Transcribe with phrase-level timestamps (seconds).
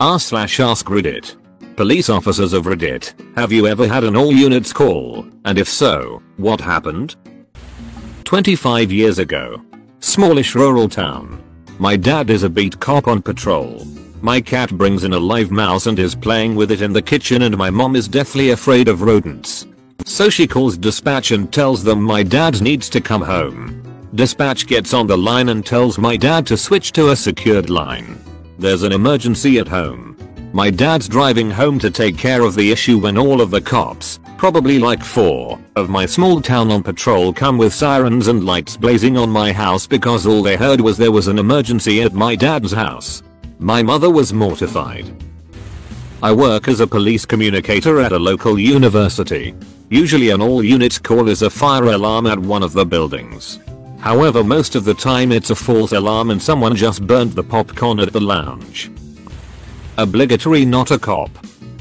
[0.00, 1.36] R slash ask Reddit.
[1.76, 6.20] Police officers of Reddit, have you ever had an all units call, and if so,
[6.36, 7.14] what happened?
[8.24, 9.62] 25 years ago.
[10.00, 11.40] Smallish rural town.
[11.78, 13.86] My dad is a beat cop on patrol.
[14.20, 17.42] My cat brings in a live mouse and is playing with it in the kitchen
[17.42, 19.64] and my mom is deathly afraid of rodents.
[20.06, 23.80] So she calls dispatch and tells them my dad needs to come home.
[24.12, 28.18] Dispatch gets on the line and tells my dad to switch to a secured line.
[28.56, 30.16] There's an emergency at home.
[30.52, 34.20] My dad's driving home to take care of the issue when all of the cops,
[34.36, 39.16] probably like 4, of my small town on patrol come with sirens and lights blazing
[39.16, 42.70] on my house because all they heard was there was an emergency at my dad's
[42.70, 43.24] house.
[43.58, 45.10] My mother was mortified.
[46.22, 49.52] I work as a police communicator at a local university.
[49.90, 53.58] Usually an all units call is a fire alarm at one of the buildings.
[54.04, 57.98] However most of the time it's a false alarm and someone just burnt the popcorn
[57.98, 58.90] at the lounge.
[59.96, 61.30] Obligatory not a cop.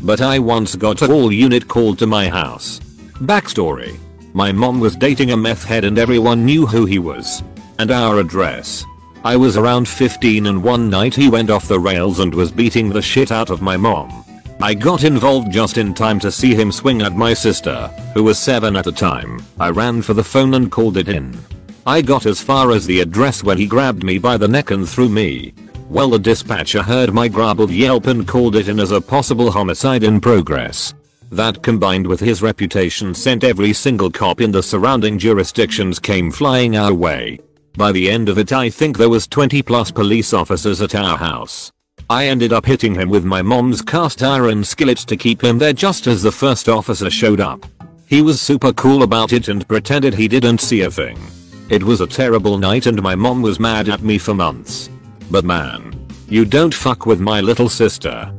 [0.02, 2.80] But I once got a all unit called to my house.
[3.20, 4.00] Backstory.
[4.34, 7.44] My mom was dating a meth head and everyone knew who he was.
[7.78, 8.86] And our address.
[9.26, 12.88] I was around 15 and one night he went off the rails and was beating
[12.88, 14.24] the shit out of my mom.
[14.62, 18.40] I got involved just in time to see him swing at my sister, who was
[18.40, 19.44] 7 at the time.
[19.60, 21.38] I ran for the phone and called it in.
[21.86, 24.88] I got as far as the address when he grabbed me by the neck and
[24.88, 25.54] threw me.
[25.90, 30.04] Well the dispatcher heard my garbled yelp and called it in as a possible homicide
[30.04, 30.94] in progress.
[31.30, 36.78] That combined with his reputation sent every single cop in the surrounding jurisdictions came flying
[36.78, 37.40] our way.
[37.76, 41.18] By the end of it I think there was 20 plus police officers at our
[41.18, 41.70] house.
[42.10, 45.74] I ended up hitting him with my mom's cast iron skillet to keep him there
[45.74, 47.66] just as the first officer showed up.
[48.08, 51.20] He was super cool about it and pretended he didn't see a thing.
[51.70, 54.90] It was a terrible night and my mom was mad at me for months.
[55.32, 56.08] But man.
[56.28, 58.34] You don't fuck with my little sister.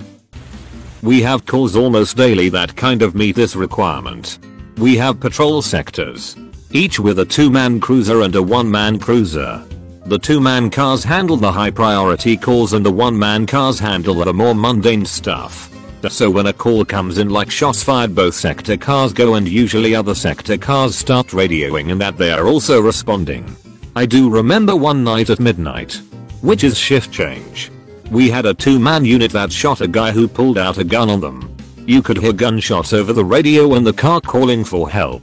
[1.02, 4.38] We have calls almost daily that kind of meet this requirement.
[4.78, 6.36] We have patrol sectors.
[6.70, 9.64] Each with a two man cruiser and a one man cruiser.
[10.06, 14.16] The two man cars handle the high priority calls and the one man cars handle
[14.16, 15.73] the more mundane stuff.
[16.10, 19.94] So when a call comes in like shots fired both sector cars go and usually
[19.94, 23.56] other sector cars start radioing and that they are also responding.
[23.97, 26.00] I do remember one night at midnight.
[26.42, 27.70] Which is shift change.
[28.10, 31.09] We had a two man unit that shot a guy who pulled out a gun
[31.09, 31.56] on them.
[31.87, 35.22] You could hear gunshots over the radio and the car calling for help.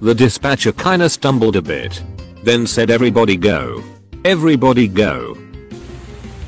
[0.00, 2.02] The dispatcher kinda stumbled a bit.
[2.44, 3.82] Then said everybody go.
[4.24, 5.36] Everybody go.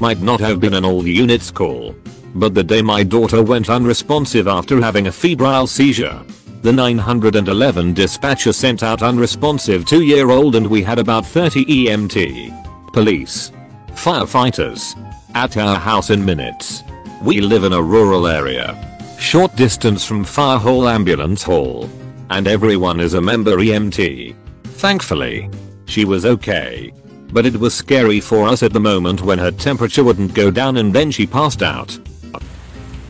[0.00, 1.94] Might not have been an all units call.
[2.34, 6.22] But the day my daughter went unresponsive after having a febrile seizure.
[6.62, 12.92] The 911 dispatcher sent out unresponsive 2 year old and we had about 30 EMT.
[12.92, 13.50] Police.
[13.92, 14.94] Firefighters.
[15.34, 16.82] At our house in minutes.
[17.22, 18.76] We live in a rural area.
[19.18, 21.88] Short distance from fire hall ambulance hall.
[22.30, 24.36] And everyone is a member EMT.
[24.64, 25.50] Thankfully.
[25.86, 26.92] She was okay.
[27.32, 30.76] But it was scary for us at the moment when her temperature wouldn't go down
[30.76, 31.98] and then she passed out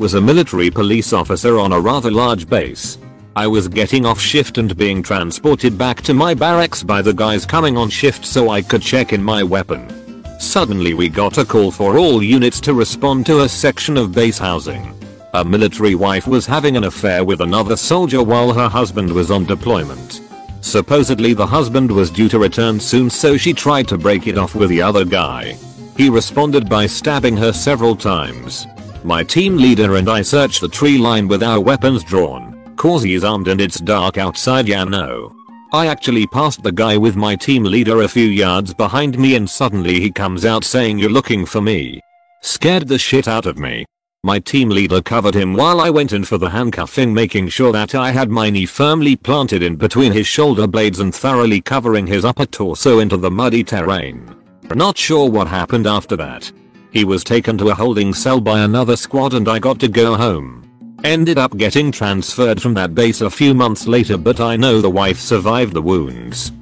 [0.00, 2.96] was a military police officer on a rather large base.
[3.36, 7.44] I was getting off shift and being transported back to my barracks by the guys
[7.44, 10.24] coming on shift so I could check in my weapon.
[10.40, 14.38] Suddenly we got a call for all units to respond to a section of base
[14.38, 14.98] housing.
[15.34, 19.44] A military wife was having an affair with another soldier while her husband was on
[19.44, 20.22] deployment.
[20.62, 24.54] Supposedly the husband was due to return soon so she tried to break it off
[24.54, 25.58] with the other guy.
[25.98, 28.66] He responded by stabbing her several times.
[29.02, 33.24] My team leader and I search the tree line with our weapons drawn, cause he's
[33.24, 35.34] armed and it's dark outside yeah no.
[35.72, 39.48] I actually passed the guy with my team leader a few yards behind me and
[39.48, 42.00] suddenly he comes out saying you're looking for me.
[42.42, 43.86] Scared the shit out of me.
[44.22, 47.94] My team leader covered him while I went in for the handcuffing making sure that
[47.94, 52.26] I had my knee firmly planted in between his shoulder blades and thoroughly covering his
[52.26, 54.36] upper torso into the muddy terrain.
[54.74, 56.52] Not sure what happened after that.
[56.92, 60.16] He was taken to a holding cell by another squad and I got to go
[60.16, 60.96] home.
[61.04, 64.90] Ended up getting transferred from that base a few months later but I know the
[64.90, 66.52] wife survived the wounds.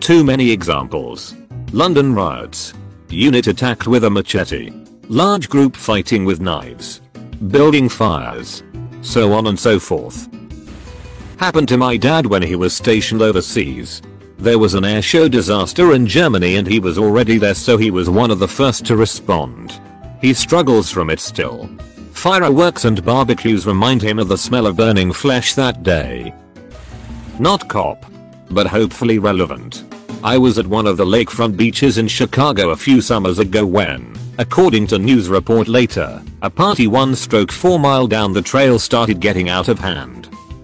[0.00, 1.34] Too many examples.
[1.72, 2.74] London riots.
[3.08, 4.72] Unit attacked with a machete.
[5.08, 7.00] Large group fighting with knives.
[7.48, 8.62] building fires,
[9.02, 10.28] so on and so forth.
[11.38, 14.02] Happened to my dad when he was stationed overseas.
[14.40, 18.08] There was an airshow disaster in Germany and he was already there so he was
[18.08, 19.78] one of the first to respond.
[20.22, 21.68] He struggles from it still.
[22.12, 26.32] Fireworks and barbecues remind him of the smell of burning flesh that day.
[27.38, 28.06] Not cop,
[28.50, 29.84] but hopefully relevant.
[30.24, 34.14] I was at one of the lakefront beaches in Chicago a few summers ago when,
[34.38, 39.20] according to news report later, a party one stroke 4 mile down the trail started
[39.20, 40.19] getting out of hand.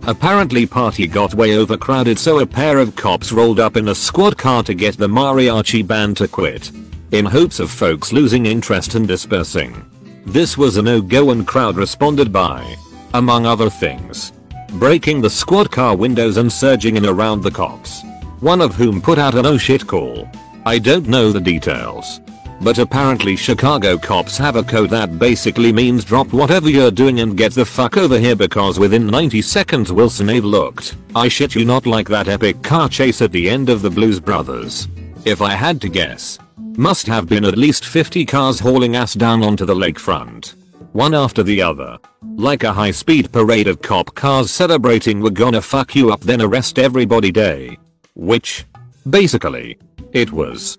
[0.06, 4.38] Apparently party got way overcrowded so a pair of cops rolled up in a squad
[4.38, 6.70] car to get the mariachi band to quit.
[7.12, 9.84] In hopes of folks losing interest and dispersing.
[10.24, 12.74] This was a no-go and crowd responded by,
[13.14, 14.32] among other things,
[14.72, 18.02] breaking the squad car windows and surging in around the cops
[18.40, 20.28] one of whom put out an oh shit call.
[20.66, 22.20] I don't know the details.
[22.60, 27.36] But apparently Chicago cops have a code that basically means drop whatever you're doing and
[27.36, 31.64] get the fuck over here because within 90 seconds Wilson Ave looked, I shit you
[31.64, 34.88] not like that epic car chase at the end of the Blues Brothers.
[35.24, 36.38] If I had to guess.
[36.76, 40.54] Must have been at least 50 cars hauling ass down onto the lakefront.
[40.92, 41.98] One after the other.
[42.36, 46.42] Like a high speed parade of cop cars celebrating we're gonna fuck you up then
[46.42, 47.78] arrest everybody day.
[48.14, 48.64] Which,
[49.08, 49.78] basically,
[50.12, 50.78] it was.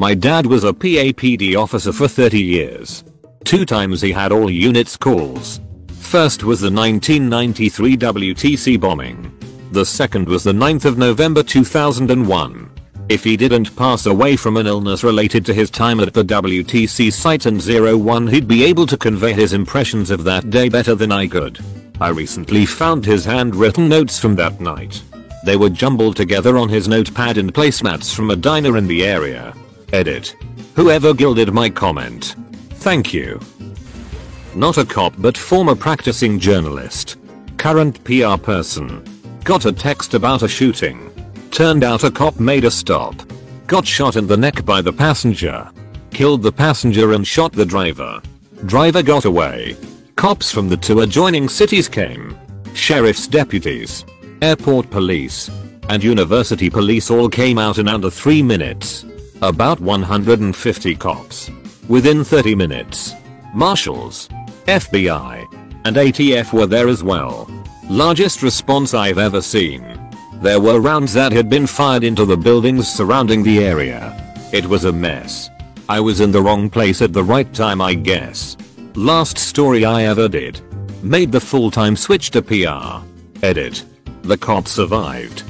[0.00, 3.04] My dad was a PAPD officer for 30 years.
[3.44, 5.60] Two times he had all units calls.
[5.88, 9.30] First was the 1993 WTC bombing.
[9.72, 12.70] The second was the 9th of November 2001.
[13.10, 17.12] If he didn't pass away from an illness related to his time at the WTC
[17.12, 21.12] site and 01 he'd be able to convey his impressions of that day better than
[21.12, 21.62] I could.
[22.00, 25.02] I recently found his handwritten notes from that night.
[25.44, 29.54] They were jumbled together on his notepad and placemats from a diner in the area.
[29.92, 30.36] Edit.
[30.74, 32.36] Whoever gilded my comment.
[32.74, 33.40] Thank you.
[34.54, 37.18] Not a cop but former practicing journalist.
[37.56, 39.04] Current PR person.
[39.44, 41.10] Got a text about a shooting.
[41.50, 43.14] Turned out a cop made a stop.
[43.66, 45.70] Got shot in the neck by the passenger.
[46.10, 48.20] Killed the passenger and shot the driver.
[48.66, 49.76] Driver got away.
[50.16, 52.36] Cops from the two adjoining cities came.
[52.74, 54.04] Sheriff's deputies
[54.42, 55.50] airport police,
[55.88, 59.04] and university police all came out in under 3 minutes.
[59.42, 61.50] About 150 cops.
[61.88, 63.14] Within 30 minutes.
[63.54, 64.28] Marshals,
[64.66, 65.46] FBI,
[65.86, 67.50] and ATF were there as well.
[67.88, 69.82] Largest response I've ever seen.
[70.42, 74.14] There were rounds that had been fired into the buildings surrounding the area.
[74.52, 75.48] It was a mess.
[75.88, 78.58] I was in the wrong place at the right time I guess.
[78.94, 80.60] Last story I ever did.
[81.02, 83.02] Made the full-time switch to PR.
[83.42, 83.84] Edit.
[84.20, 85.44] The cop survived.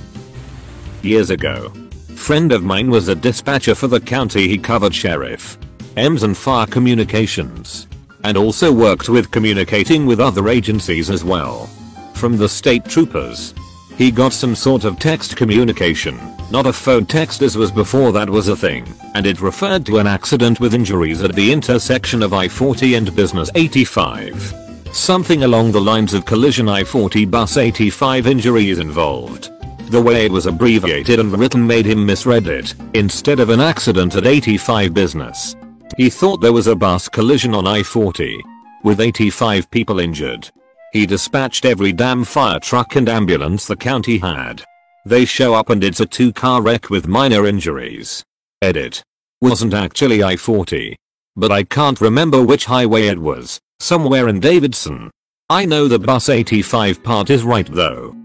[1.03, 1.73] Years ago.
[2.21, 5.59] Friend of mine was a dispatcher for the county he covered sheriff.
[5.97, 7.89] EMS and fire communications.
[8.23, 11.67] And also worked with communicating with other agencies as well.
[12.15, 13.55] From the state troopers.
[13.97, 16.21] He got some sort of text communication,
[16.53, 19.99] not a phone text as was before that was a thing, and it referred to
[19.99, 24.55] an accident with injuries at the intersection of I-40 and Business 85.
[24.93, 29.51] Something along the lines of collision I-40 bus 85 injuries involved.
[29.91, 34.15] The way it was abbreviated and written made him misread it, instead of an accident
[34.15, 35.57] at 85 business.
[35.97, 38.41] He thought there was a bus collision on I-40.
[38.85, 40.49] With 85 people injured.
[40.93, 44.62] He dispatched every damn fire truck and ambulance the county had.
[45.07, 48.23] They show up and it's a two car wreck with minor injuries.
[48.62, 49.03] Edit.
[49.41, 50.95] Wasn't actually I-40.
[51.35, 53.59] But I can't remember which highway it was.
[53.81, 55.11] Somewhere in Davidson.
[55.49, 58.20] I know the bus 85 part is right though.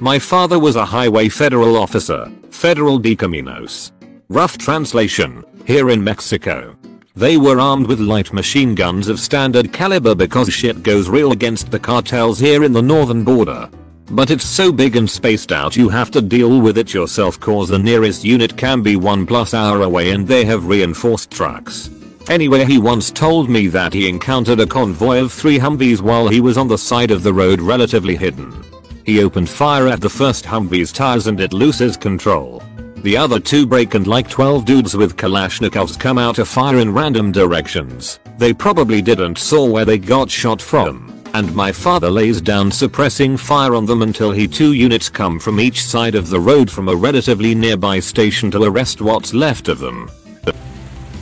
[0.00, 3.90] My father was a highway federal officer, Federal de Caminos.
[4.28, 6.76] Rough translation, here in Mexico.
[7.16, 11.72] They were armed with light machine guns of standard caliber because shit goes real against
[11.72, 13.68] the cartels here in the northern border.
[14.12, 17.68] But it's so big and spaced out you have to deal with it yourself cause
[17.68, 21.90] the nearest unit can be one plus hour away and they have reinforced trucks.
[22.28, 26.40] Anyway he once told me that he encountered a convoy of three Humvees while he
[26.40, 28.62] was on the side of the road relatively hidden.
[29.08, 32.62] He opened fire at the first Humvee's tires and it loses control.
[32.96, 36.92] The other two break and like 12 dudes with Kalashnikovs come out to fire in
[36.92, 38.20] random directions.
[38.36, 41.22] They probably didn't saw where they got shot from.
[41.32, 45.58] And my father lays down suppressing fire on them until he two units come from
[45.58, 49.78] each side of the road from a relatively nearby station to arrest what's left of
[49.78, 50.10] them.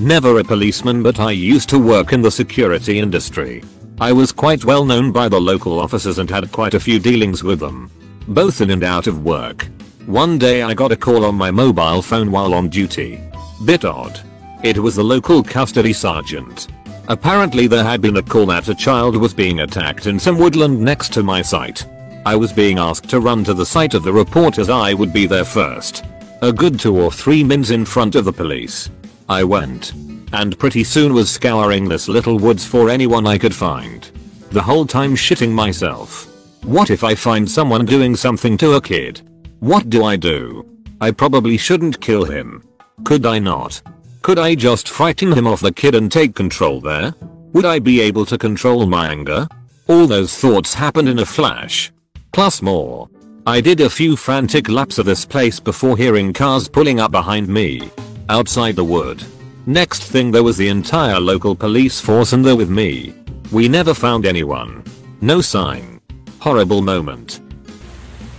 [0.01, 3.63] Never a policeman but I used to work in the security industry.
[3.99, 7.43] I was quite well known by the local officers and had quite a few dealings
[7.43, 7.91] with them.
[8.29, 9.69] Both in and out of work.
[10.05, 13.19] One day I got a call on my mobile phone while on duty.
[13.65, 14.21] Bit odd.
[14.63, 16.69] It was the local custody sergeant.
[17.09, 20.79] Apparently there had been a call that a child was being attacked in some woodland
[20.79, 21.87] next to my site.
[22.27, 25.13] I was being asked to run to the site of the report as I would
[25.13, 26.05] be there first.
[26.43, 28.91] A good two or three mins in front of the police.
[29.27, 29.95] I went.
[30.33, 34.11] And pretty soon was scouring this little woods for anyone I could find.
[34.51, 36.33] The whole time shitting myself.
[36.65, 39.21] What if I find someone doing something to a kid?
[39.61, 40.67] What do I do?
[41.01, 42.63] I probably shouldn't kill him.
[43.05, 43.81] Could I not?
[44.23, 47.15] Could I just frighten him off the kid and take control there?
[47.53, 49.47] Would I be able to control my anger?
[49.87, 51.93] All those thoughts happened in a flash.
[52.33, 53.09] Plus more.
[53.47, 57.47] I did a few frantic laps of this place before hearing cars pulling up behind
[57.47, 57.89] me.
[58.29, 59.25] Outside the wood.
[59.69, 63.13] Next thing there was the entire local police force and there with me.
[63.51, 64.85] We never found anyone.
[65.21, 66.01] No sign.
[66.39, 67.41] Horrible moment.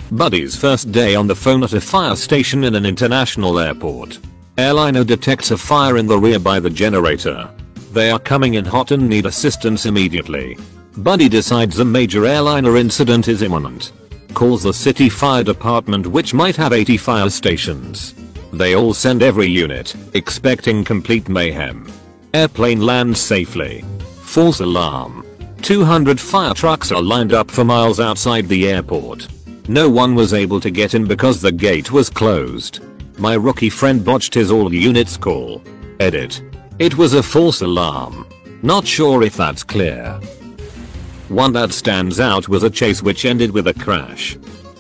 [0.10, 4.20] Buddy's first day on the phone at a fire station in an international airport.
[4.58, 7.50] Airliner detects a fire in the rear by the generator.
[7.92, 10.58] They are coming in hot and need assistance immediately.
[10.96, 13.92] Buddy decides a major airliner incident is imminent.
[14.34, 18.14] Calls the city fire department which might have 80 fire stations.
[18.54, 21.92] They all send every unit, expecting complete mayhem.
[22.34, 23.84] Airplane lands safely.
[24.22, 25.26] False alarm.
[25.62, 29.28] 200 fire trucks are lined up for miles outside the airport.
[29.68, 32.80] No one was able to get in because the gate was closed.
[33.18, 35.62] My rookie friend botched his all units call.
[36.00, 36.42] Edit.
[36.80, 38.28] It was a false alarm.
[38.62, 40.20] Not sure if that's clear.
[41.28, 44.38] One that stands out was a chase which ended with a crash.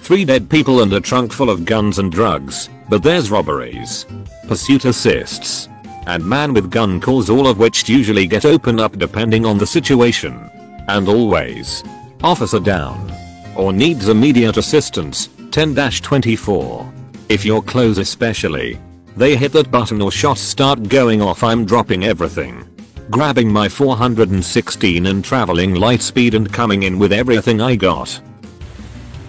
[0.07, 4.05] Three dead people and a trunk full of guns and drugs, but there's robberies.
[4.47, 5.67] Pursuit assists.
[6.05, 9.67] And man with gun calls all of which usually get open up depending on the
[9.67, 10.49] situation.
[10.87, 11.83] And always.
[12.23, 13.11] Officer down
[13.57, 16.89] or needs immediate assistance, 10-24.
[17.27, 18.79] If you're close especially.
[19.17, 22.65] They hit that button or shots start going off I'm dropping everything.
[23.11, 28.21] Grabbing my 416 and traveling light speed and coming in with everything I got.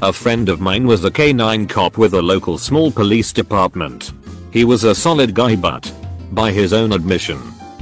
[0.01, 4.13] A friend of mine was a K9 cop with a local small police department.
[4.53, 5.93] He was a solid guy but,
[6.31, 7.41] by his own admission,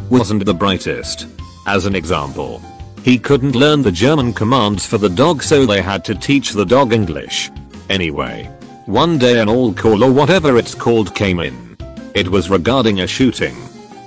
[0.09, 1.27] wasn't the brightest.
[1.67, 2.63] As an example,
[3.03, 6.65] he couldn't learn the German commands for the dog so they had to teach the
[6.65, 7.51] dog English.
[7.91, 8.51] Anyway.
[8.87, 11.77] One day an all call or whatever it's called came in.
[12.15, 13.57] It was regarding a shooting.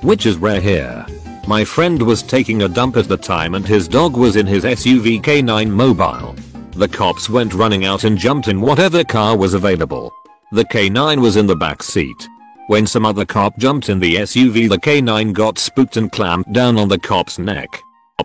[0.01, 1.05] Which is rare here.
[1.47, 4.63] My friend was taking a dump at the time and his dog was in his
[4.63, 6.35] SUV K9 mobile.
[6.79, 10.13] The cops went running out and jumped in whatever car was available.
[10.53, 12.25] The K9 was in the back seat.
[12.67, 16.77] When some other cop jumped in the SUV the K9 got spooked and clamped down
[16.77, 17.67] on the cop's neck.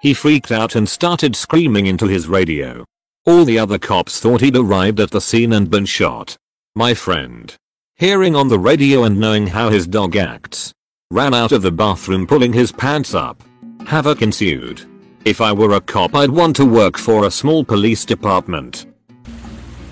[0.02, 2.84] He freaked out and started screaming into his radio.
[3.26, 6.36] All the other cops thought he'd arrived at the scene and been shot.
[6.76, 7.52] My friend,
[7.96, 10.72] hearing on the radio and knowing how his dog acts,
[11.10, 13.42] ran out of the bathroom pulling his pants up.
[13.84, 14.93] Havoc ensued.
[15.24, 18.84] If I were a cop I'd want to work for a small police department.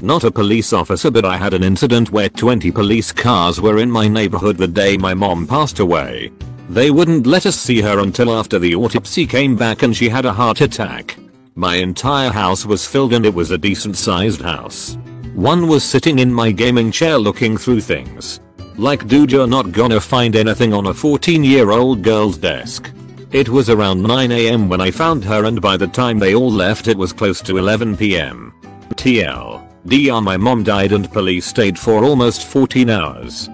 [0.02, 3.90] Not a police officer but I had an incident where 20 police cars were in
[3.90, 6.30] my neighborhood the day my mom passed away.
[6.68, 10.26] They wouldn't let us see her until after the autopsy came back and she had
[10.26, 11.16] a heart attack.
[11.54, 14.98] My entire house was filled and it was a decent sized house.
[15.34, 18.40] One was sitting in my gaming chair looking through things.
[18.76, 22.90] Like dude you're not gonna find anything on a 14 year old girl's desk.
[23.32, 26.86] It was around 9am when I found her and by the time they all left
[26.86, 28.52] it was close to 11pm.
[28.90, 29.66] TL.
[29.86, 33.48] DR my mom died and police stayed for almost 14 hours.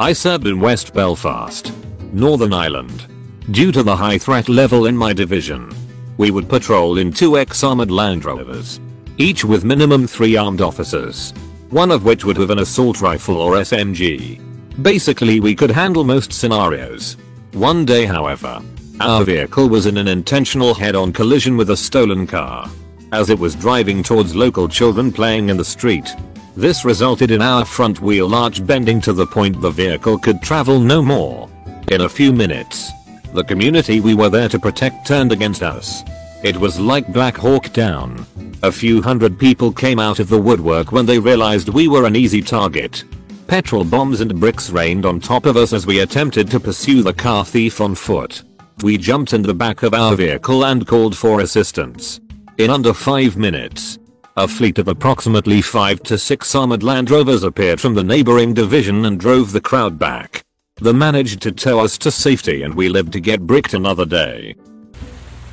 [0.00, 1.72] I served in West Belfast.
[2.12, 3.06] Northern Ireland.
[3.52, 5.72] Due to the high threat level in my division,
[6.16, 8.80] we would patrol in two ex-armored Land Rovers,
[9.18, 11.32] each with minimum 3 armed officers,
[11.70, 14.40] one of which would have an assault rifle or SMG.
[14.82, 17.16] Basically we could handle most scenarios.
[17.54, 18.60] One day however,
[19.00, 19.24] our ah.
[19.24, 22.68] vehicle was in an intentional head-on collision with a stolen car.
[23.12, 26.08] As it was driving towards local children playing in the street.
[26.56, 30.80] This resulted in our front wheel arch bending to the point the vehicle could travel
[30.80, 31.48] no more.
[31.92, 32.90] In a few minutes,
[33.32, 36.02] the community we were there to protect turned against us.
[36.42, 38.26] It was like Black Hawk Down.
[38.64, 42.16] A few hundred people came out of the woodwork when they realized we were an
[42.16, 43.04] easy target.
[43.46, 47.12] Petrol bombs and bricks rained on top of us as we attempted to pursue the
[47.12, 48.42] car thief on foot.
[48.82, 52.20] We jumped in the back of our vehicle and called for assistance.
[52.58, 53.98] In under 5 minutes,
[54.36, 59.04] a fleet of approximately 5 to 6 armored Land Rovers appeared from the neighboring division
[59.04, 60.42] and drove the crowd back.
[60.80, 64.56] They managed to tow us to safety and we lived to get bricked another day.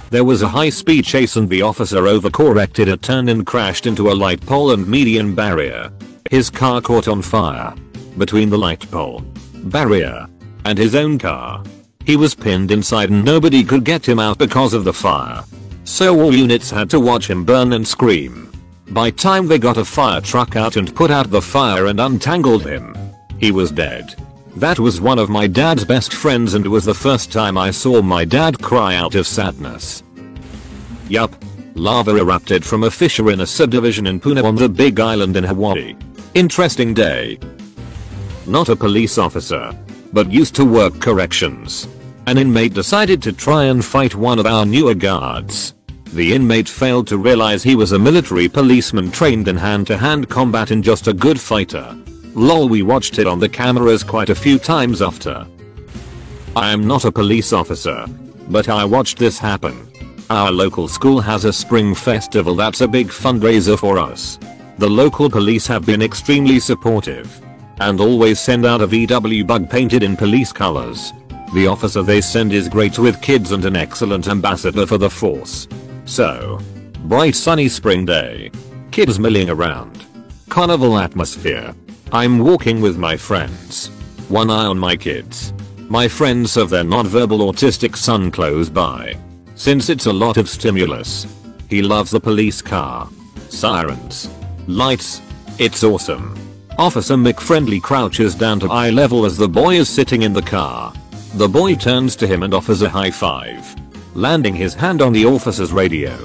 [0.10, 4.12] There was a high speed chase and the officer overcorrected a turn and crashed into
[4.12, 5.92] a light pole and median barrier.
[6.32, 7.76] His car caught on fire.
[8.18, 9.22] Between the light pole,
[9.66, 10.30] barrier,
[10.64, 11.62] and his own car.
[12.06, 15.44] He was pinned inside and nobody could get him out because of the fire.
[15.84, 18.50] So all units had to watch him burn and scream.
[18.92, 22.66] By time they got a fire truck out and put out the fire and untangled
[22.66, 22.96] him.
[23.38, 24.16] He was dead.
[24.56, 28.02] That was one of my dad's best friends and was the first time I saw
[28.02, 30.02] my dad cry out of sadness.
[31.10, 31.36] Yup.
[31.76, 35.44] Lava erupted from a fissure in a subdivision in Puna on the big island in
[35.44, 35.98] Hawaii.
[36.34, 37.38] Interesting day.
[38.48, 39.78] Not a police officer.
[40.14, 41.90] But used to work corrections.
[42.26, 45.74] An inmate decided to try and fight one of our newer guards.
[46.14, 50.82] The inmate failed to realize he was a military policeman trained in hand-to-hand combat and
[50.82, 51.98] just a good fighter.
[52.34, 55.46] Lol we watched it on the cameras quite a few times after.
[56.56, 58.06] I am not a police officer.
[58.48, 59.92] But I watched this happen.
[60.30, 64.40] Our local school has a spring festival that's a big fundraiser for us.
[64.78, 67.42] The local police have been extremely supportive.
[67.80, 71.14] And always send out a VW bug painted in police colors.
[71.54, 75.68] The officer they send is great with kids and an excellent ambassador for the force.
[76.06, 76.60] So.
[77.06, 78.52] Bright sunny spring day.
[78.92, 80.06] Kids milling around.
[80.50, 81.74] Carnival atmosphere.
[82.12, 83.88] I'm walking with my friends.
[84.30, 85.54] One eye on my kids.
[85.90, 89.18] My friends have their non-verbal autistic son close by.
[89.56, 91.28] Since it's a lot of stimulus.
[91.70, 93.10] He loves the police car.
[93.50, 94.30] Sirens.
[94.68, 95.22] Lights.
[95.58, 96.36] It's awesome.
[96.78, 100.94] Officer McFriendly crouches down to eye level as the boy is sitting in the car.
[101.36, 103.76] The boy turns to him and offers a high five.
[104.16, 106.16] Landing his hand on the officer's radio.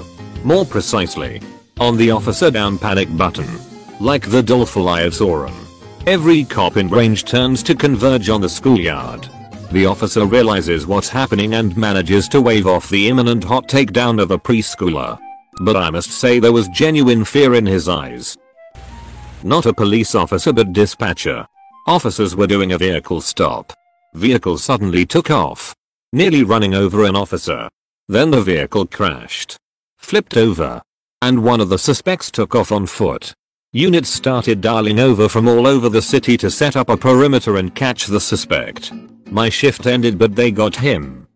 [0.43, 1.41] More precisely.
[1.79, 3.47] On the officer down panic button.
[3.99, 5.53] Like the doleful eye of Sauron.
[6.05, 9.27] Every cop in range turns to converge on the schoolyard.
[9.71, 14.31] The officer realizes what's happening and manages to wave off the imminent hot takedown of
[14.31, 15.19] a preschooler.
[15.59, 18.37] But I must say there was genuine fear in his eyes.
[19.43, 21.47] Not a police officer but dispatcher.
[21.87, 23.73] Officers were doing a vehicle stop.
[24.13, 25.75] Vehicle suddenly took off.
[26.13, 27.69] Nearly running over an officer.
[28.07, 29.57] Then the vehicle crashed.
[29.97, 30.81] Flipped over.
[31.21, 33.33] And one of the suspects took off on foot.
[33.73, 37.75] Units started dialing over from all over the city to set up a perimeter and
[37.75, 38.91] catch the suspect.
[39.29, 41.27] My shift ended but they got him.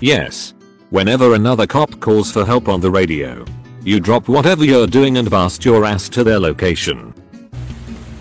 [0.00, 0.53] Yes.
[0.94, 3.44] Whenever another cop calls for help on the radio,
[3.82, 7.12] you drop whatever you're doing and blast your ass to their location.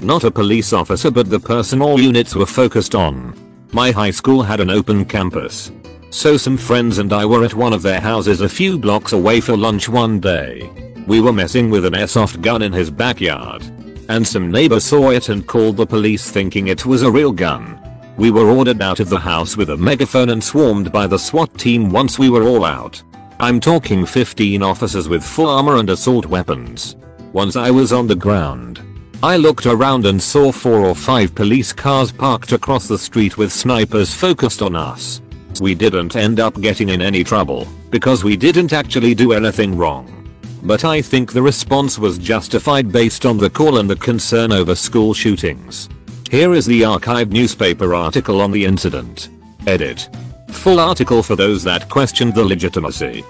[0.02, 3.38] Not a police officer but the person all units were focused on.
[3.74, 5.72] My high school had an open campus.
[6.10, 9.40] So some friends and I were at one of their houses a few blocks away
[9.40, 10.68] for lunch one day.
[11.06, 13.62] We were messing with an airsoft gun in his backyard.
[14.10, 17.80] And some neighbor saw it and called the police thinking it was a real gun.
[18.16, 21.58] We were ordered out of the house with a megaphone and swarmed by the SWAT
[21.58, 23.02] team once we were all out.
[23.40, 26.96] I'm talking 15 officers with full armor and assault weapons.
[27.34, 28.82] Once I was on the ground.
[29.24, 33.52] I looked around and saw 4 or 5 police cars parked across the street with
[33.52, 35.22] snipers focused on us.
[35.60, 40.24] We didn't end up getting in any trouble, because we didn't actually do anything wrong
[40.64, 44.76] but I think the response was justified based on the call and the concern over
[44.76, 45.90] school shootings.
[46.34, 49.30] Here is the archived newspaper article on the incident.
[49.68, 50.10] Edit.
[50.48, 53.24] Full article for those that questioned the legitimacy.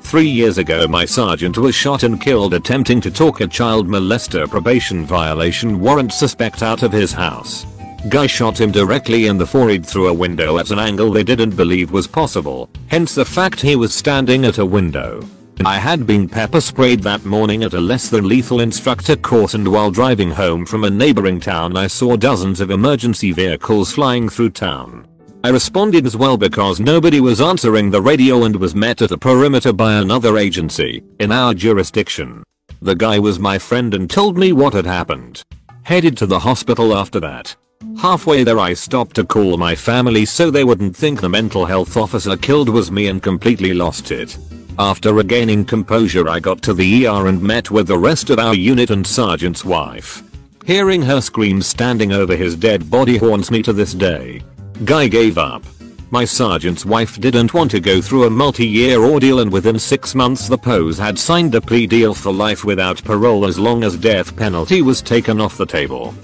[0.00, 4.48] Three years ago my sergeant was shot and killed attempting to talk a child molester
[4.48, 7.66] probation violation warrant suspect out of his house.
[8.08, 11.54] Guy shot him directly in the forehead through a window at an angle they didn't
[11.54, 15.22] believe was possible, hence the fact he was standing at a window.
[15.64, 19.68] I had been pepper sprayed that morning at a less than lethal instructor course and
[19.68, 24.50] while driving home from a neighboring town I saw dozens of emergency vehicles flying through
[24.50, 25.06] town.
[25.44, 29.18] I responded as well because nobody was answering the radio and was met at the
[29.18, 32.42] perimeter by another agency in our jurisdiction.
[32.80, 35.42] The guy was my friend and told me what had happened.
[35.82, 37.54] Headed to the hospital after that.
[38.00, 41.98] Halfway there I stopped to call my family so they wouldn't think the mental health
[41.98, 44.38] officer killed was me and completely lost it.
[44.78, 48.54] After regaining composure I got to the ER and met with the rest of our
[48.54, 50.22] unit and sergeant's wife.
[50.64, 54.42] Hearing her scream standing over his dead body haunts me to this day.
[54.86, 55.62] Guy gave up.
[56.10, 60.48] My sergeant's wife didn't want to go through a multi-year ordeal and within 6 months
[60.48, 64.34] the pose had signed a plea deal for life without parole as long as death
[64.36, 66.14] penalty was taken off the table.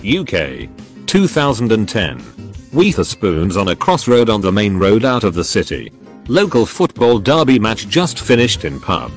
[0.00, 0.68] UK.
[1.06, 2.18] 2010.
[2.72, 5.92] Wetherspoons on a crossroad on the main road out of the city.
[6.28, 9.10] Local football derby match just finished in pub.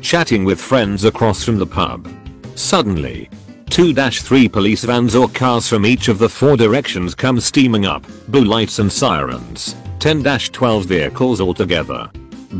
[0.00, 2.08] Chatting with friends across from the pub.
[2.56, 3.30] Suddenly,
[3.66, 8.44] 2-3 police vans or cars from each of the four directions come steaming up, blue
[8.44, 9.74] lights and sirens.
[9.98, 12.10] 10-12 vehicles altogether.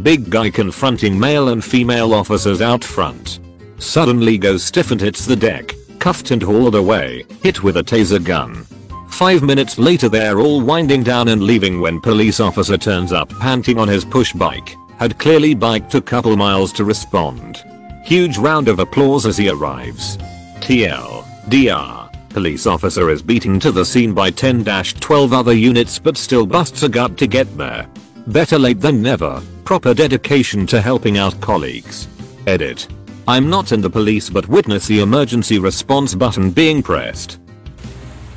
[0.03, 3.41] Big guy confronting male and female officers out front.
[3.79, 8.23] Suddenly goes stiff and hits the deck, cuffed and hauled away, hit with a taser
[8.23, 8.65] gun.
[9.09, 13.79] Five minutes later they're all winding down and leaving when police officer turns up panting
[13.79, 14.77] on his push bike.
[14.99, 17.65] Had clearly biked a couple miles to respond.
[18.05, 20.17] Huge round of applause as he arrives.
[20.61, 21.25] TL.
[21.49, 22.11] DR.
[22.31, 26.89] Police officer is beaten to the scene by 10-12 other units but still busts a
[26.89, 27.89] gut to get there.
[28.27, 29.43] Better late than never.
[29.65, 32.09] Proper dedication to helping out colleagues.
[32.47, 32.87] Edit.
[33.29, 37.41] I'm not in the police but witness the emergency response button being pressed.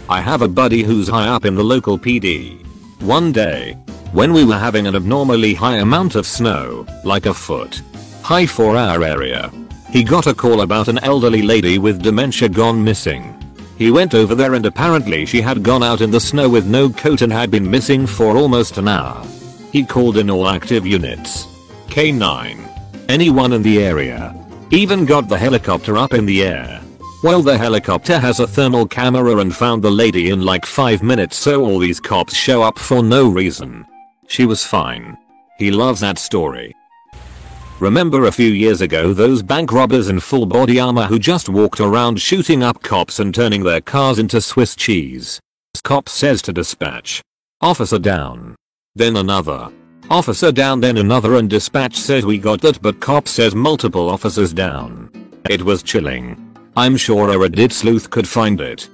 [0.09, 2.65] I have a buddy who's high up in the local PD.
[3.01, 3.73] One day,
[4.13, 7.83] when we were having an abnormally high amount of snow, like a foot
[8.23, 9.51] high for our area,
[9.91, 13.35] he got a call about an elderly lady with dementia gone missing.
[13.77, 16.89] He went over there and apparently she had gone out in the snow with no
[16.89, 19.23] coat and had been missing for almost an hour.
[19.71, 21.45] He called in all active units.
[21.89, 22.65] K9.
[23.07, 24.38] Anyone in the area.
[24.71, 26.79] Even got the helicopter up in the air.
[27.23, 31.37] Well the helicopter has a thermal camera and found the lady in like 5 minutes
[31.37, 33.83] so all these cops show up for no reason.
[34.27, 35.17] She was fine.
[35.57, 36.75] He loves that story.
[37.79, 41.79] Remember a few years ago those bank robbers in full body armor who just walked
[41.79, 45.39] around shooting up cops and turning their cars into Swiss cheese?
[45.83, 47.23] Cop says to dispatch.
[47.59, 48.55] Officer down.
[48.95, 49.71] Then another.
[50.11, 54.51] Officer down then another and dispatch says we got that but cop says multiple officers
[54.51, 55.11] down.
[55.47, 56.55] It was chilling.
[56.75, 58.89] I'm sure a Reddit sleuth could find it.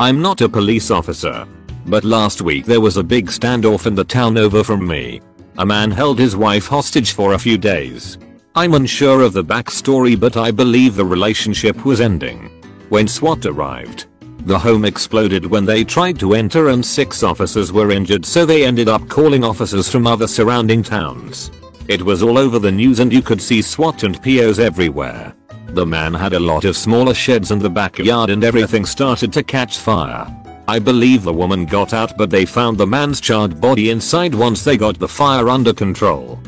[0.00, 1.46] I'm not a police officer.
[1.86, 5.20] But last week there was a big standoff in the town over from me.
[5.58, 8.18] A man held his wife hostage for a few days.
[8.56, 12.50] I'm unsure of the backstory but I believe the relationship was ending.
[12.88, 14.06] When SWAT arrived,
[14.46, 18.64] the home exploded when they tried to enter and six officers were injured so they
[18.64, 21.50] ended up calling officers from other surrounding towns.
[21.88, 25.34] It was all over the news and you could see SWAT and POs everywhere.
[25.68, 29.42] The man had a lot of smaller sheds in the backyard and everything started to
[29.42, 30.26] catch fire.
[30.66, 34.64] I believe the woman got out but they found the man's charred body inside once
[34.64, 36.40] they got the fire under control.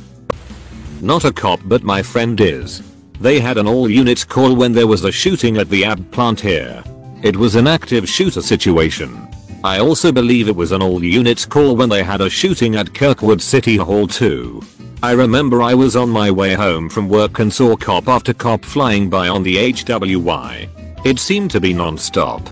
[1.00, 2.82] Not a cop but my friend is.
[3.20, 6.40] They had an all units call when there was a shooting at the AB plant
[6.40, 6.82] here.
[7.22, 9.28] It was an active shooter situation.
[9.62, 12.92] I also believe it was an all units call when they had a shooting at
[12.92, 14.60] Kirkwood City Hall too.
[15.04, 18.64] I remember I was on my way home from work and saw cop after cop
[18.64, 20.68] flying by on the HWY.
[21.04, 22.42] It seemed to be non-stop.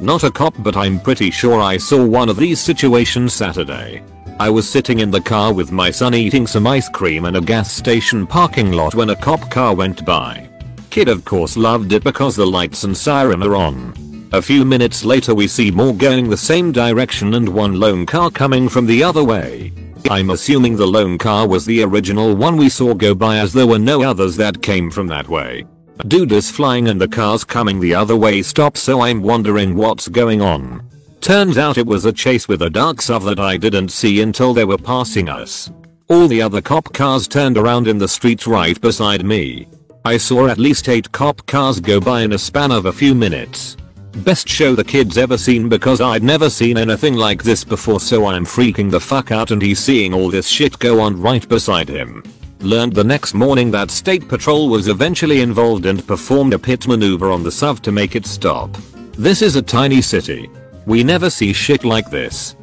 [0.00, 4.02] Not a cop but I'm pretty sure I saw one of these situations Saturday.
[4.40, 7.40] I was sitting in the car with my son eating some ice cream in a
[7.40, 10.48] gas station parking lot when a cop car went by.
[10.92, 14.28] Kid of course loved it because the lights and siren are on.
[14.34, 18.30] A few minutes later we see more going the same direction and one lone car
[18.30, 19.72] coming from the other way.
[20.10, 23.66] I'm assuming the lone car was the original one we saw go by as there
[23.66, 25.64] were no others that came from that way.
[26.08, 30.08] Dude is flying and the cars coming the other way stop so I'm wondering what's
[30.08, 30.86] going on.
[31.22, 34.52] Turns out it was a chase with a dark SUV that I didn't see until
[34.52, 35.70] they were passing us.
[36.08, 39.68] All the other cop cars turned around in the street right beside me.
[40.04, 43.14] I saw at least 8 cop cars go by in a span of a few
[43.14, 43.76] minutes.
[44.24, 48.26] Best show the kids ever seen because I'd never seen anything like this before so
[48.26, 51.88] I'm freaking the fuck out and he's seeing all this shit go on right beside
[51.88, 52.24] him.
[52.58, 57.30] Learned the next morning that state patrol was eventually involved and performed a pit maneuver
[57.30, 58.76] on the SUV to make it stop.
[59.12, 60.50] This is a tiny city.
[60.84, 62.56] We never see shit like this.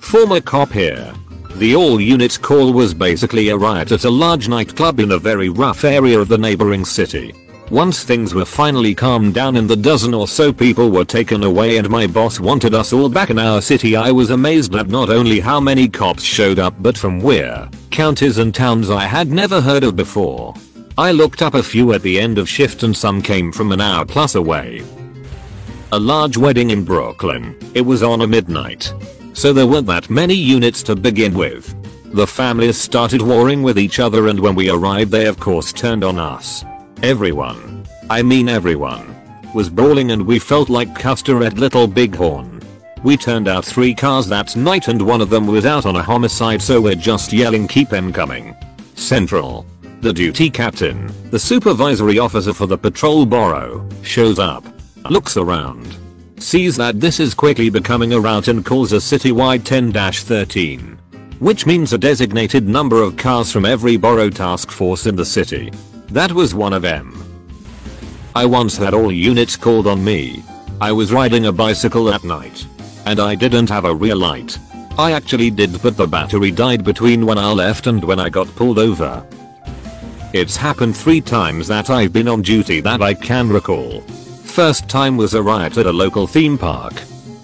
[0.00, 1.12] Former cop here.
[1.58, 5.48] The all units call was basically a riot at a large nightclub in a very
[5.48, 7.34] rough area of the neighboring city.
[7.68, 11.78] Once things were finally calmed down and the dozen or so people were taken away
[11.78, 15.10] and my boss wanted us all back in our city I was amazed at not
[15.10, 19.60] only how many cops showed up but from where, counties and towns I had never
[19.60, 20.54] heard of before.
[20.96, 23.80] I looked up a few at the end of shift and some came from an
[23.80, 24.84] hour plus away.
[25.90, 28.92] A large wedding in Brooklyn, it was on a midnight.
[29.38, 31.72] So there weren't that many units to begin with.
[32.12, 36.02] The families started warring with each other and when we arrived they of course turned
[36.02, 36.64] on us.
[37.04, 39.14] Everyone, I mean everyone,
[39.54, 42.60] was brawling and we felt like Custer at Little Bighorn.
[43.04, 46.02] We turned out 3 cars that night and one of them was out on a
[46.02, 48.56] homicide so we're just yelling keep them coming.
[48.96, 49.64] Central.
[50.00, 54.64] The duty captain, the supervisory officer for the patrol bureau, shows up,
[55.08, 55.96] looks around,
[56.42, 60.96] sees that this is quickly becoming a rout and calls a citywide 10-13.
[61.40, 65.70] Which means a designated number of cars from every borough task force in the city.
[66.08, 67.14] That was one of them.
[68.34, 70.42] I once had all units called on me.
[70.80, 72.66] I was riding a bicycle at night.
[73.06, 74.58] And I didn't have a rear light.
[74.98, 78.54] I actually did but the battery died between when I left and when I got
[78.56, 79.24] pulled over.
[80.32, 84.02] It's happened 3 times that I've been on duty that I can recall.
[84.58, 86.94] First time was a riot at a local theme park.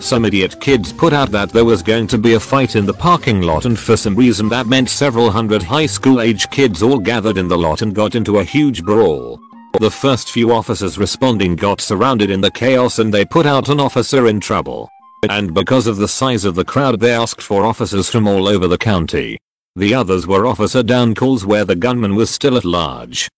[0.00, 2.92] Some idiot kids put out that there was going to be a fight in the
[2.92, 6.98] parking lot and for some reason that meant several hundred high school age kids all
[6.98, 9.38] gathered in the lot and got into a huge brawl.
[9.78, 13.78] The first few officers responding got surrounded in the chaos and they put out an
[13.78, 14.90] officer in trouble.
[15.30, 18.66] And because of the size of the crowd they asked for officers from all over
[18.66, 19.38] the county.
[19.76, 23.28] The others were officer down calls where the gunman was still at large.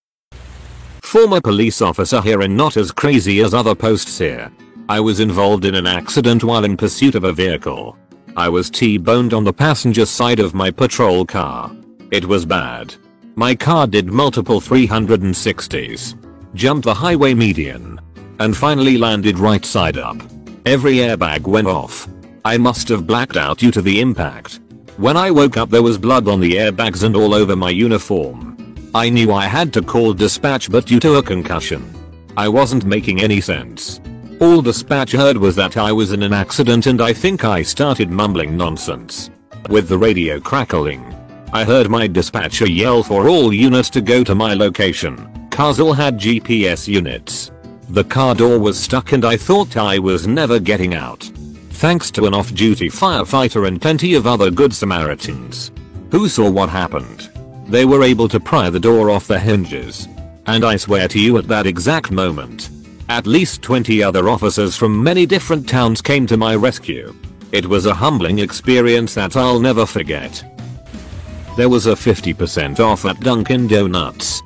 [1.06, 4.50] Former police officer here and not as crazy as other posts here.
[4.88, 7.96] I was involved in an accident while in pursuit of a vehicle.
[8.36, 11.70] I was T-boned on the passenger side of my patrol car.
[12.10, 12.96] It was bad.
[13.36, 16.16] My car did multiple 360s.
[16.54, 18.00] Jumped the highway median.
[18.40, 20.16] And finally landed right side up.
[20.66, 22.08] Every airbag went off.
[22.44, 24.58] I must have blacked out due to the impact.
[24.96, 28.55] When I woke up there was blood on the airbags and all over my uniform.
[28.94, 31.92] I knew I had to call dispatch but due to a concussion.
[32.36, 34.00] I wasn't making any sense.
[34.40, 38.10] All dispatch heard was that I was in an accident and I think I started
[38.10, 39.30] mumbling nonsense.
[39.68, 41.14] With the radio crackling.
[41.52, 45.48] I heard my dispatcher yell for all units to go to my location.
[45.50, 47.50] Cars all had GPS units.
[47.88, 51.30] The car door was stuck and I thought I was never getting out.
[51.70, 55.70] Thanks to an off-duty firefighter and plenty of other good Samaritans.
[56.10, 57.30] Who saw what happened.
[57.68, 60.08] They were able to pry the door off the hinges.
[60.46, 62.70] And I swear to you at that exact moment,
[63.08, 67.14] at least 20 other officers from many different towns came to my rescue.
[67.52, 70.44] It was a humbling experience that I'll never forget.
[71.56, 74.42] There was a 50% off at Dunkin' Donuts.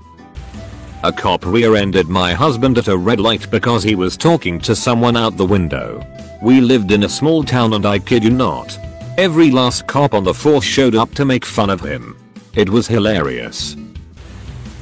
[1.02, 5.16] A cop rear-ended my husband at a red light because he was talking to someone
[5.16, 6.06] out the window.
[6.42, 8.78] We lived in a small town and I kid you not.
[9.16, 12.19] Every last cop on the force showed up to make fun of him.
[12.54, 13.76] It was hilarious.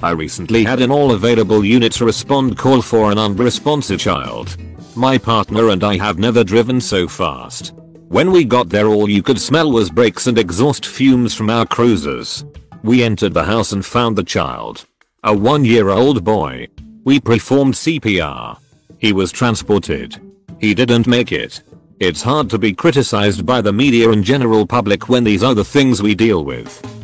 [0.03, 4.57] I recently had an all available units respond call for an unresponsive child.
[4.97, 7.75] My partner and I have never driven so fast.
[8.09, 11.67] When we got there all you could smell was brakes and exhaust fumes from our
[11.67, 12.45] cruisers.
[12.83, 14.87] We entered the house and found the child.
[15.25, 16.69] A one year old boy.
[17.05, 18.59] We performed CPR.
[18.99, 20.19] He was transported.
[20.59, 21.63] He didn't make it.
[22.01, 25.65] It's hard to be criticized by the media and general public when these are the
[25.65, 26.98] things we deal with.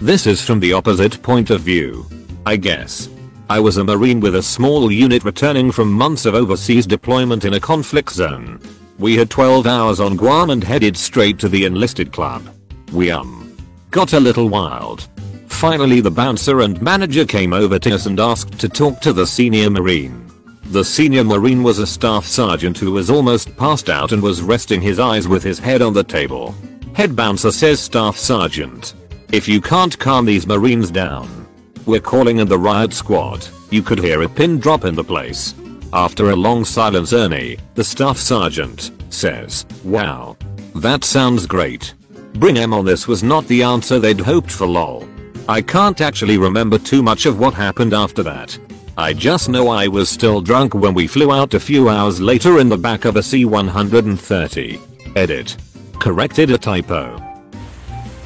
[0.00, 2.06] This is from the opposite point of view.
[2.46, 3.08] I guess.
[3.50, 7.54] I was a marine with a small unit returning from months of overseas deployment in
[7.54, 8.60] a conflict zone.
[9.00, 12.48] We had 12 hours on Guam and headed straight to the enlisted club.
[12.92, 13.56] We um.
[13.90, 15.08] Got a little wild.
[15.48, 19.26] Finally the bouncer and manager came over to us and asked to talk to the
[19.26, 20.30] senior marine.
[20.66, 24.80] The senior marine was a staff sergeant who was almost passed out and was resting
[24.80, 26.54] his eyes with his head on the table.
[26.94, 28.94] Head bouncer says staff sergeant.
[29.30, 31.46] If you can't calm these marines down,
[31.84, 33.46] we're calling in the riot squad.
[33.70, 35.54] You could hear a pin drop in the place.
[35.92, 40.34] After a long silence Ernie, the staff sergeant, says, wow.
[40.74, 41.92] That sounds great.
[42.34, 45.06] Bring em on this was not the answer they'd hoped for lol.
[45.46, 48.58] I can't actually remember too much of what happened after that.
[48.96, 52.60] I just know I was still drunk when we flew out a few hours later
[52.60, 55.16] in the back of a C-130.
[55.16, 55.56] Edit.
[56.00, 57.27] Corrected a typo.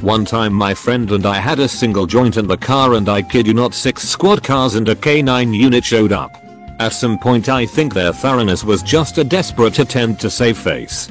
[0.03, 3.23] One time my friend and I had a single joint in the car and I
[3.23, 6.35] kid you not 6 squad cars and a K9 unit showed up.
[6.81, 11.09] At some point I think their thoroughness was just a desperate attempt to save face.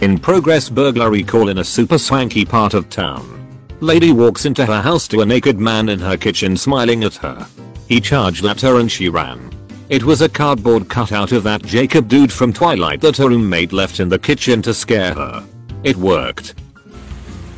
[0.00, 3.46] In progress burglary call in a super swanky part of town.
[3.78, 7.46] Lady walks into her house to a naked man in her kitchen smiling at her.
[7.86, 9.52] He charged at her and she ran.
[9.90, 14.00] It was a cardboard cutout of that Jacob dude from Twilight that her roommate left
[14.00, 15.46] in the kitchen to scare her.
[15.84, 16.56] It worked.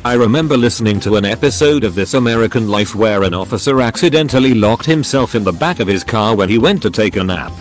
[0.05, 4.85] I remember listening to an episode of This American Life where an officer accidentally locked
[4.85, 7.51] himself in the back of his car when he went to take a nap.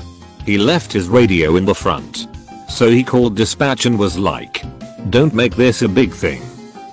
[0.47, 2.29] He left his radio in the front.
[2.69, 4.65] So he called dispatch and was like,
[5.11, 6.41] don't make this a big thing.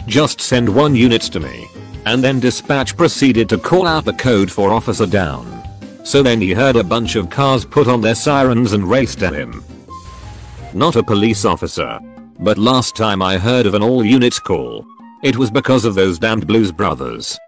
[0.07, 1.67] Just send one unit to me.
[2.07, 5.63] And then dispatch proceeded to call out the code for officer down.
[6.03, 9.33] So then he heard a bunch of cars put on their sirens and raced at
[9.33, 9.63] him.
[10.73, 11.99] Not a police officer.
[12.39, 14.85] But last time I heard of an all units call,
[15.25, 17.39] it was because of those damned Blues Brothers.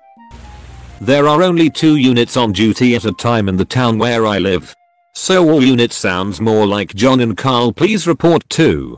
[0.99, 4.39] There are only two units on duty at a time in the town where I
[4.39, 4.73] live.
[5.13, 8.97] So all units sounds more like John and Carl please report too.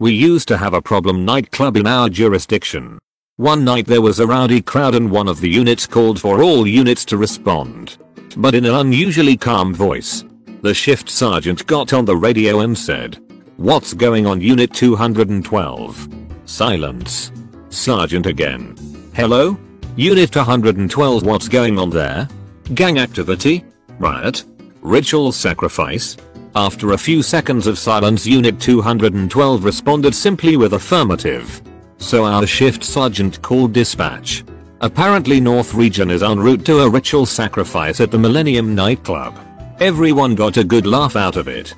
[0.00, 2.98] We used to have a problem nightclub in our jurisdiction.
[3.36, 6.66] One night there was a rowdy crowd and one of the units called for all
[6.66, 7.98] units to respond.
[8.36, 10.24] But in an unusually calm voice.
[10.62, 13.18] The shift sergeant got on the radio and said,
[13.58, 16.08] What's going on unit 212?
[16.46, 17.30] Silence.
[17.70, 18.76] Sergeant again.
[19.14, 19.56] Hello?
[19.94, 22.28] Unit 112 what's going on there?
[22.74, 23.64] Gang activity?
[24.00, 24.44] Riot?
[24.82, 26.16] Ritual sacrifice?
[26.56, 31.62] After a few seconds of silence Unit 212 responded simply with affirmative.
[31.98, 34.44] So our shift sergeant called dispatch.
[34.80, 39.38] Apparently North Region is en route to a ritual sacrifice at the Millennium nightclub.
[39.78, 41.74] Everyone got a good laugh out of it.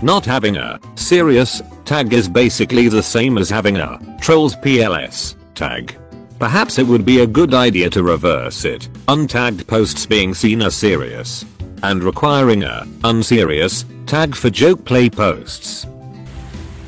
[0.00, 5.98] Not having a serious tag is basically the same as having a trolls PLS tag.
[6.38, 10.76] Perhaps it would be a good idea to reverse it, untagged posts being seen as
[10.76, 11.44] serious
[11.82, 15.84] and requiring a unserious tag for joke play posts.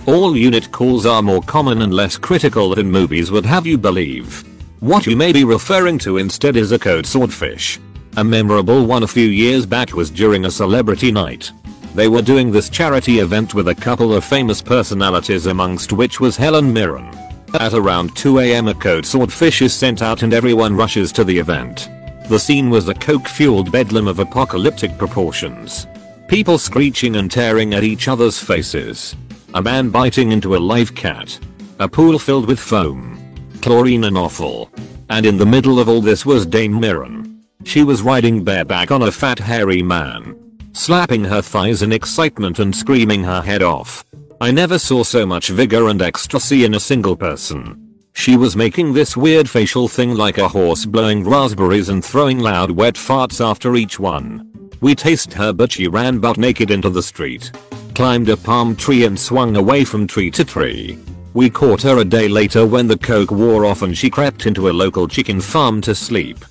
[0.07, 4.45] All unit calls are more common and less critical than movies would have you believe.
[4.79, 7.81] What you may be referring to instead is a code swordfish.
[8.17, 11.51] A memorable one a few years back was during a celebrity night.
[11.95, 16.37] They were doing this charity event with a couple of famous personalities amongst which was
[16.37, 17.11] Helen Mirren.
[17.55, 21.89] At around 2am a code swordfish is sent out and everyone rushes to the event.
[22.29, 25.89] The scene was a coke-fueled bedlam of apocalyptic proportions.
[26.29, 29.17] People screeching and tearing at each other's faces.
[29.55, 31.41] A man biting into a live cat.
[31.81, 33.19] A pool filled with foam.
[33.63, 34.71] Chlorine and offal.
[35.09, 37.43] And in the middle of all this was Dame Mirren.
[37.65, 40.50] She was riding bareback on a fat hairy man.
[40.73, 44.05] Slapping her thighs in excitement and screaming her head off.
[44.41, 47.97] I never saw so much vigor and ecstasy in a single person.
[48.13, 52.71] She was making this weird facial thing like a horse blowing raspberries and throwing loud
[52.71, 54.71] wet farts after each one.
[54.81, 57.51] We tasted her but she ran butt naked into the street.
[57.95, 60.99] Climbed a palm tree and swung away from tree to tree.
[61.35, 64.69] We caught her a day later when the coke wore off and she crept into
[64.69, 66.45] a local chicken farm to sleep.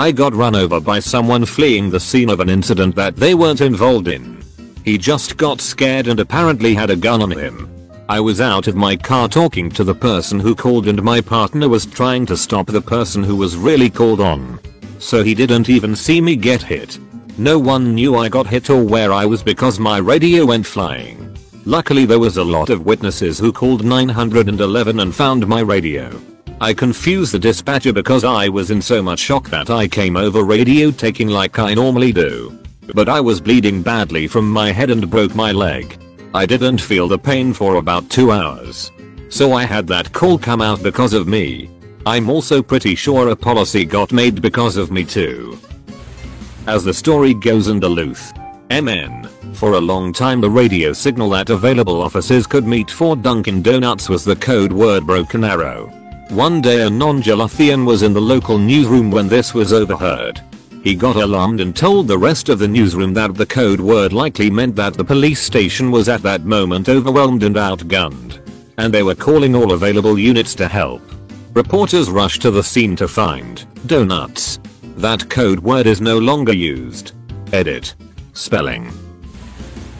[0.00, 3.60] I got run over by someone fleeing the scene of an incident that they weren't
[3.60, 4.42] involved in.
[4.82, 7.70] He just got scared and apparently had a gun on him.
[8.08, 11.68] I was out of my car talking to the person who called and my partner
[11.68, 14.58] was trying to stop the person who was really called on.
[14.98, 16.98] So he didn't even see me get hit.
[17.36, 21.36] No one knew I got hit or where I was because my radio went flying.
[21.66, 26.18] Luckily there was a lot of witnesses who called 911 and found my radio.
[26.62, 30.44] I confused the dispatcher because I was in so much shock that I came over
[30.44, 32.58] radio taking like I normally do.
[32.94, 35.98] But I was bleeding badly from my head and broke my leg.
[36.34, 38.92] I didn't feel the pain for about 2 hours.
[39.30, 41.70] So I had that call come out because of me.
[42.04, 45.58] I'm also pretty sure a policy got made because of me too.
[46.66, 48.34] As the story goes in Duluth,
[48.70, 53.62] MN, for a long time the radio signal that available offices could meet for Dunkin'
[53.62, 55.90] Donuts was the code word Broken Arrow.
[56.30, 60.40] One day a non-Duluthian was in the local newsroom when this was overheard.
[60.84, 64.48] He got alarmed and told the rest of the newsroom that the code word likely
[64.48, 68.38] meant that the police station was at that moment overwhelmed and outgunned.
[68.78, 71.02] And they were calling all available units to help.
[71.52, 74.60] Reporters rushed to the scene to find donuts.
[74.98, 77.10] That code word is no longer used.
[77.52, 77.96] Edit.
[78.34, 78.92] Spelling.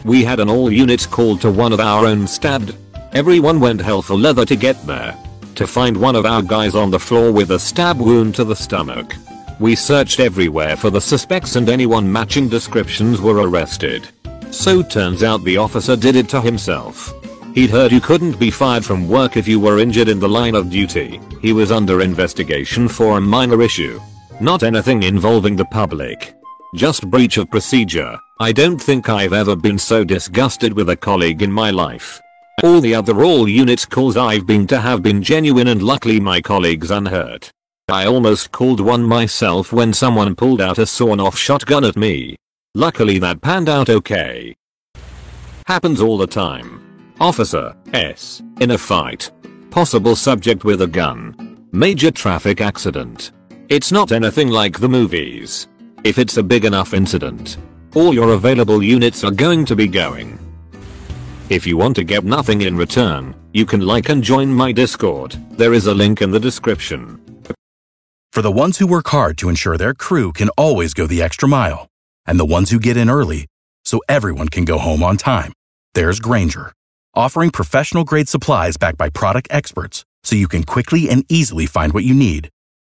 [0.05, 2.73] We had an all units call to one of our own stabbed.
[3.11, 5.13] Everyone went hell for leather to get there.
[5.55, 8.55] To find one of our guys on the floor with a stab wound to the
[8.55, 9.15] stomach.
[9.59, 14.07] We searched everywhere for the suspects and anyone matching descriptions were arrested.
[14.49, 17.13] So turns out the officer did it to himself.
[17.53, 20.55] He'd heard you couldn't be fired from work if you were injured in the line
[20.55, 21.21] of duty.
[21.41, 23.99] He was under investigation for a minor issue.
[24.39, 26.33] Not anything involving the public.
[26.75, 28.17] Just breach of procedure.
[28.39, 32.19] I don't think I've ever been so disgusted with a colleague in my life.
[32.63, 36.41] All the other all units calls I've been to have been genuine and luckily my
[36.41, 37.49] colleagues unhurt.
[37.87, 42.35] I almost called one myself when someone pulled out a sawn-off shotgun at me.
[42.75, 44.55] Luckily that panned out okay.
[45.65, 47.15] Happens all the time.
[47.19, 48.43] Officer S.
[48.59, 49.31] In a fight.
[49.71, 51.67] Possible subject with a gun.
[51.71, 53.31] Major traffic accident.
[53.69, 55.67] It's not anything like the movies.
[56.03, 57.57] If it's a big enough incident,
[57.95, 60.37] all your available units are going to be going.
[61.51, 65.35] If you want to get nothing in return, you can like and join my discord,
[65.57, 67.19] there is a link in the description.
[68.31, 71.49] For the ones who work hard to ensure their crew can always go the extra
[71.49, 71.89] mile,
[72.25, 73.47] and the ones who get in early
[73.83, 75.51] so everyone can go home on time,
[75.93, 76.71] there's Grainger,
[77.15, 81.91] offering professional grade supplies backed by product experts so you can quickly and easily find
[81.91, 82.47] what you need.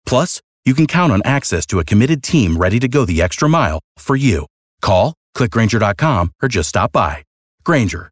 [0.05, 3.47] Plus, you can count on access to a committed team ready to go the extra
[3.47, 4.45] mile for you.
[4.81, 7.23] Call, clickgrainger.com, or just stop by.
[7.63, 8.11] Grainger,